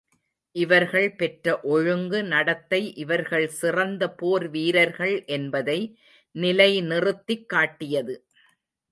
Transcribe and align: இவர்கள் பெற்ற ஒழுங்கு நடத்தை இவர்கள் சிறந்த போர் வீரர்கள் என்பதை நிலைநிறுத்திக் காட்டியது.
இவர்கள் 0.55 1.15
பெற்ற 1.15 1.59
ஒழுங்கு 1.61 2.23
நடத்தை 2.23 2.93
இவர்கள் 2.93 3.47
சிறந்த 3.47 4.09
போர் 4.11 4.49
வீரர்கள் 4.49 5.25
என்பதை 5.25 5.99
நிலைநிறுத்திக் 6.35 7.49
காட்டியது. 7.49 8.15